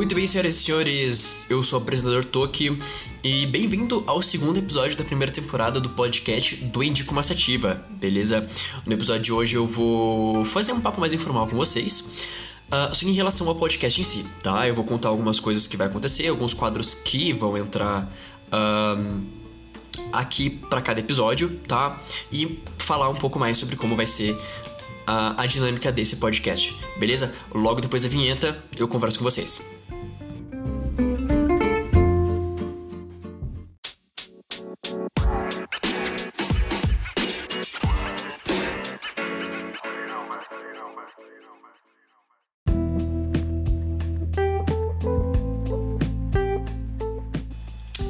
Muito 0.00 0.14
bem, 0.14 0.26
senhoras 0.26 0.54
e 0.54 0.62
senhores, 0.62 1.46
eu 1.50 1.62
sou 1.62 1.78
o 1.78 1.82
apresentador 1.82 2.24
Toki 2.24 2.74
e 3.22 3.44
bem-vindo 3.44 4.02
ao 4.06 4.22
segundo 4.22 4.58
episódio 4.58 4.96
da 4.96 5.04
primeira 5.04 5.30
temporada 5.30 5.78
do 5.78 5.90
podcast 5.90 6.56
do 6.56 6.82
Indico 6.82 7.14
Massativa, 7.14 7.84
beleza? 8.00 8.42
No 8.86 8.94
episódio 8.94 9.20
de 9.20 9.30
hoje 9.30 9.56
eu 9.56 9.66
vou 9.66 10.42
fazer 10.46 10.72
um 10.72 10.80
papo 10.80 10.98
mais 11.00 11.12
informal 11.12 11.46
com 11.46 11.54
vocês. 11.54 12.00
Uh, 12.72 13.06
em 13.06 13.12
relação 13.12 13.46
ao 13.46 13.54
podcast 13.54 14.00
em 14.00 14.02
si, 14.02 14.24
tá? 14.42 14.66
Eu 14.66 14.74
vou 14.74 14.86
contar 14.86 15.10
algumas 15.10 15.38
coisas 15.38 15.66
que 15.66 15.76
vai 15.76 15.86
acontecer, 15.86 16.28
alguns 16.28 16.54
quadros 16.54 16.94
que 16.94 17.34
vão 17.34 17.58
entrar 17.58 18.10
uh, 18.46 19.22
aqui 20.14 20.48
para 20.48 20.80
cada 20.80 21.00
episódio, 21.00 21.60
tá? 21.68 22.00
E 22.32 22.58
falar 22.78 23.10
um 23.10 23.16
pouco 23.16 23.38
mais 23.38 23.58
sobre 23.58 23.76
como 23.76 23.94
vai 23.94 24.06
ser 24.06 24.34
a, 25.06 25.42
a 25.42 25.44
dinâmica 25.44 25.92
desse 25.92 26.16
podcast, 26.16 26.74
beleza? 26.98 27.30
Logo 27.54 27.82
depois 27.82 28.02
da 28.02 28.08
vinheta 28.08 28.64
eu 28.78 28.88
converso 28.88 29.18
com 29.18 29.24
vocês. 29.26 29.78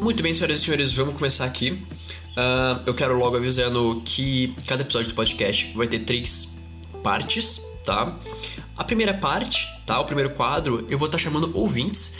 Muito 0.00 0.22
bem, 0.22 0.32
senhoras 0.32 0.60
e 0.60 0.64
senhores, 0.64 0.92
vamos 0.94 1.14
começar 1.14 1.44
aqui. 1.44 1.72
Uh, 1.72 2.82
eu 2.86 2.94
quero 2.94 3.18
logo 3.18 3.36
avisando 3.36 4.00
que 4.02 4.54
cada 4.66 4.80
episódio 4.80 5.10
do 5.10 5.14
podcast 5.14 5.76
vai 5.76 5.86
ter 5.86 5.98
três 5.98 6.56
partes, 7.02 7.60
tá? 7.84 8.16
A 8.78 8.82
primeira 8.82 9.12
parte, 9.12 9.68
tá? 9.84 10.00
O 10.00 10.06
primeiro 10.06 10.30
quadro, 10.30 10.86
eu 10.88 10.98
vou 10.98 11.04
estar 11.04 11.18
tá 11.18 11.22
chamando 11.22 11.50
ouvintes 11.54 12.16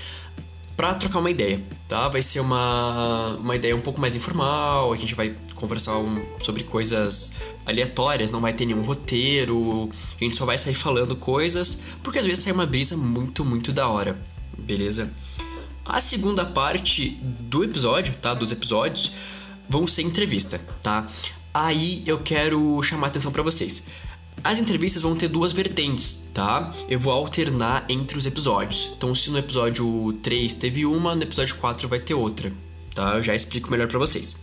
para 0.76 0.92
trocar 0.92 1.20
uma 1.20 1.30
ideia, 1.30 1.58
tá? 1.88 2.06
Vai 2.10 2.20
ser 2.20 2.40
uma, 2.40 3.38
uma 3.40 3.56
ideia 3.56 3.74
um 3.74 3.80
pouco 3.80 3.98
mais 3.98 4.14
informal, 4.14 4.92
a 4.92 4.96
gente 4.96 5.14
vai 5.14 5.34
conversar 5.54 5.96
um, 5.96 6.22
sobre 6.38 6.64
coisas 6.64 7.32
aleatórias, 7.64 8.30
não 8.30 8.42
vai 8.42 8.52
ter 8.52 8.66
nenhum 8.66 8.82
roteiro, 8.82 9.88
a 10.20 10.22
gente 10.22 10.36
só 10.36 10.44
vai 10.44 10.58
sair 10.58 10.74
falando 10.74 11.16
coisas, 11.16 11.78
porque 12.02 12.18
às 12.18 12.26
vezes 12.26 12.44
sai 12.44 12.52
uma 12.52 12.66
brisa 12.66 12.94
muito, 12.94 13.42
muito 13.42 13.72
da 13.72 13.88
hora, 13.88 14.20
beleza? 14.58 15.10
A 15.92 16.00
segunda 16.00 16.44
parte 16.44 17.18
do 17.20 17.64
episódio, 17.64 18.14
tá? 18.22 18.32
Dos 18.32 18.52
episódios, 18.52 19.10
vão 19.68 19.88
ser 19.88 20.02
entrevista, 20.02 20.60
tá? 20.80 21.04
Aí 21.52 22.04
eu 22.06 22.20
quero 22.20 22.80
chamar 22.80 23.08
a 23.08 23.10
atenção 23.10 23.32
para 23.32 23.42
vocês. 23.42 23.82
As 24.42 24.60
entrevistas 24.60 25.02
vão 25.02 25.16
ter 25.16 25.26
duas 25.26 25.52
vertentes, 25.52 26.28
tá? 26.32 26.70
Eu 26.88 27.00
vou 27.00 27.12
alternar 27.12 27.86
entre 27.88 28.16
os 28.16 28.24
episódios. 28.24 28.92
Então, 28.96 29.12
se 29.16 29.30
no 29.30 29.38
episódio 29.38 30.12
3 30.22 30.54
teve 30.54 30.86
uma, 30.86 31.16
no 31.16 31.24
episódio 31.24 31.56
4 31.56 31.88
vai 31.88 31.98
ter 31.98 32.14
outra, 32.14 32.52
tá? 32.94 33.16
Eu 33.16 33.22
já 33.22 33.34
explico 33.34 33.68
melhor 33.68 33.88
para 33.88 33.98
vocês. 33.98 34.36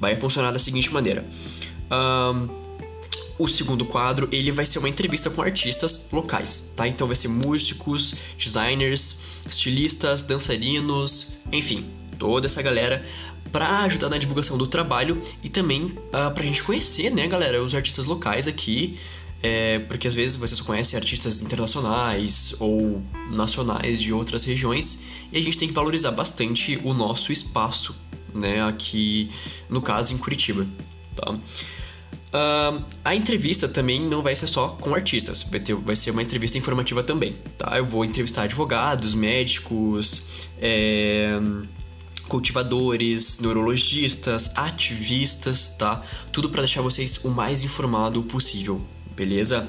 Vai 0.00 0.16
funcionar 0.16 0.50
da 0.50 0.58
seguinte 0.58 0.92
maneira. 0.92 1.24
Um, 1.92 2.67
o 3.38 3.46
segundo 3.46 3.84
quadro, 3.84 4.28
ele 4.32 4.50
vai 4.50 4.66
ser 4.66 4.78
uma 4.78 4.88
entrevista 4.88 5.30
com 5.30 5.40
artistas 5.40 6.06
locais, 6.10 6.70
tá? 6.74 6.88
Então 6.88 7.06
vai 7.06 7.16
ser 7.16 7.28
músicos, 7.28 8.14
designers, 8.36 9.42
estilistas, 9.46 10.22
dançarinos, 10.22 11.28
enfim, 11.52 11.86
toda 12.18 12.46
essa 12.46 12.60
galera 12.60 13.04
para 13.52 13.80
ajudar 13.80 14.10
na 14.10 14.18
divulgação 14.18 14.58
do 14.58 14.66
trabalho 14.66 15.20
e 15.42 15.48
também 15.48 15.84
uh, 15.84 16.32
pra 16.34 16.42
gente 16.42 16.62
conhecer, 16.62 17.10
né, 17.10 17.26
galera, 17.26 17.62
os 17.62 17.74
artistas 17.74 18.04
locais 18.04 18.46
aqui, 18.46 18.98
é, 19.42 19.78
porque 19.80 20.06
às 20.06 20.14
vezes 20.14 20.36
você 20.36 20.56
só 20.56 20.64
conhece 20.64 20.96
artistas 20.96 21.40
internacionais 21.42 22.54
ou 22.58 23.00
nacionais 23.30 24.02
de 24.02 24.12
outras 24.12 24.44
regiões 24.44 24.98
e 25.32 25.38
a 25.38 25.42
gente 25.42 25.56
tem 25.56 25.68
que 25.68 25.74
valorizar 25.74 26.10
bastante 26.10 26.78
o 26.82 26.92
nosso 26.92 27.30
espaço, 27.32 27.94
né, 28.34 28.62
aqui 28.62 29.28
no 29.70 29.80
caso 29.80 30.12
em 30.12 30.18
Curitiba, 30.18 30.66
tá? 31.14 31.38
Uh, 32.28 32.84
a 33.02 33.14
entrevista 33.14 33.66
também 33.66 34.00
não 34.00 34.22
vai 34.22 34.36
ser 34.36 34.46
só 34.46 34.68
com 34.68 34.94
artistas, 34.94 35.42
vai, 35.44 35.60
ter, 35.60 35.74
vai 35.74 35.96
ser 35.96 36.10
uma 36.10 36.22
entrevista 36.22 36.58
informativa 36.58 37.02
também, 37.02 37.36
tá? 37.56 37.78
Eu 37.78 37.86
vou 37.86 38.04
entrevistar 38.04 38.42
advogados, 38.42 39.14
médicos, 39.14 40.46
é, 40.60 41.40
cultivadores, 42.28 43.38
neurologistas, 43.38 44.50
ativistas, 44.54 45.70
tá? 45.78 46.02
Tudo 46.30 46.50
para 46.50 46.60
deixar 46.60 46.82
vocês 46.82 47.18
o 47.24 47.30
mais 47.30 47.64
informado 47.64 48.22
possível, 48.22 48.78
beleza? 49.16 49.66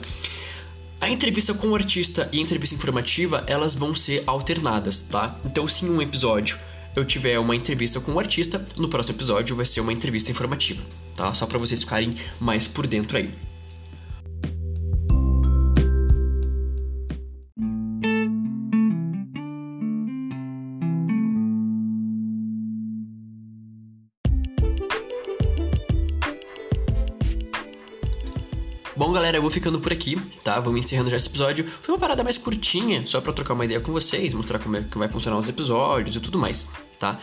A 0.99 1.09
entrevista 1.09 1.53
com 1.53 1.69
o 1.69 1.75
artista 1.75 2.27
e 2.33 2.39
a 2.39 2.41
entrevista 2.41 2.75
informativa, 2.75 3.41
elas 3.47 3.73
vão 3.73 3.95
ser 3.95 4.21
alternadas, 4.27 5.01
tá? 5.01 5.33
Então, 5.45 5.65
se 5.65 5.85
em 5.85 5.89
um 5.89 6.01
episódio 6.01 6.59
eu 6.93 7.05
tiver 7.05 7.39
uma 7.39 7.55
entrevista 7.55 8.01
com 8.01 8.11
o 8.11 8.19
artista, 8.19 8.65
no 8.77 8.89
próximo 8.89 9.15
episódio 9.15 9.55
vai 9.55 9.65
ser 9.65 9.79
uma 9.79 9.93
entrevista 9.93 10.29
informativa, 10.29 10.83
tá? 11.19 11.33
Só 11.33 11.45
para 11.45 11.59
vocês 11.59 11.81
ficarem 11.81 12.15
mais 12.39 12.65
por 12.67 12.87
dentro 12.87 13.17
aí. 13.17 13.29
Bom, 28.95 29.13
galera, 29.13 29.37
eu 29.37 29.41
vou 29.41 29.49
ficando 29.49 29.79
por 29.79 29.93
aqui, 29.93 30.21
tá? 30.43 30.59
Vamos 30.59 30.83
encerrando 30.83 31.09
já 31.09 31.15
esse 31.15 31.27
episódio. 31.27 31.65
Foi 31.65 31.95
uma 31.95 31.99
parada 31.99 32.21
mais 32.23 32.37
curtinha, 32.37 33.05
só 33.05 33.21
para 33.21 33.31
trocar 33.31 33.53
uma 33.53 33.63
ideia 33.63 33.79
com 33.79 33.93
vocês, 33.93 34.33
mostrar 34.33 34.59
como 34.59 34.75
é 34.75 34.83
que 34.83 34.97
vai 34.97 35.07
funcionar 35.07 35.37
os 35.37 35.47
episódios 35.47 36.17
e 36.17 36.19
tudo 36.19 36.37
mais, 36.37 36.67
tá? 36.97 37.17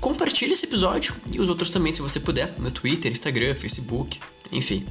Compartilhe 0.00 0.54
esse 0.54 0.64
episódio 0.64 1.14
e 1.30 1.38
os 1.40 1.48
outros 1.48 1.70
também, 1.70 1.92
se 1.92 2.00
você 2.00 2.18
puder, 2.18 2.54
no 2.58 2.70
Twitter, 2.70 3.12
Instagram, 3.12 3.54
Facebook, 3.54 4.18
enfim. 4.50 4.86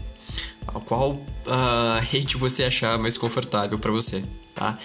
Qual 0.86 1.14
uh, 1.14 2.00
rede 2.12 2.38
você 2.38 2.64
achar 2.64 2.97
mais 3.00 3.18
confortável 3.18 3.80
para 3.80 3.92
você, 3.92 4.24
tá? 4.53 4.78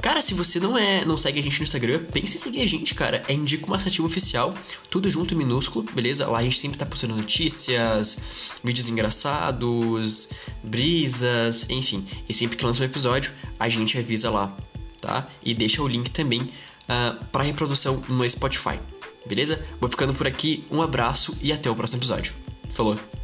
Cara, 0.00 0.22
se 0.22 0.34
você 0.34 0.60
não 0.60 0.78
é, 0.78 1.04
não 1.04 1.16
segue 1.16 1.40
a 1.40 1.42
gente 1.42 1.58
no 1.58 1.64
Instagram, 1.64 2.04
pense 2.12 2.36
em 2.36 2.40
seguir 2.40 2.60
a 2.62 2.66
gente, 2.66 2.94
cara. 2.94 3.24
É 3.26 3.32
Indico 3.32 3.68
Massativo 3.68 4.06
Oficial, 4.06 4.54
tudo 4.88 5.10
junto 5.10 5.34
minúsculo, 5.34 5.84
beleza? 5.92 6.28
Lá 6.28 6.38
a 6.38 6.42
gente 6.44 6.60
sempre 6.60 6.78
tá 6.78 6.86
postando 6.86 7.16
notícias, 7.16 8.18
vídeos 8.62 8.88
engraçados, 8.88 10.28
brisas, 10.62 11.66
enfim. 11.68 12.04
E 12.28 12.32
sempre 12.32 12.56
que 12.56 12.64
lança 12.64 12.82
um 12.82 12.86
episódio, 12.86 13.32
a 13.58 13.68
gente 13.68 13.98
avisa 13.98 14.30
lá, 14.30 14.56
tá? 15.00 15.26
E 15.42 15.52
deixa 15.54 15.82
o 15.82 15.88
link 15.88 16.08
também 16.12 16.42
uh, 16.42 17.24
para 17.32 17.42
reprodução 17.42 18.00
no 18.08 18.28
Spotify. 18.30 18.78
Beleza? 19.26 19.64
Vou 19.80 19.88
ficando 19.88 20.14
por 20.14 20.26
aqui, 20.26 20.64
um 20.70 20.82
abraço 20.82 21.36
e 21.40 21.52
até 21.52 21.70
o 21.70 21.74
próximo 21.74 21.98
episódio. 21.98 22.34
Falou! 22.70 23.21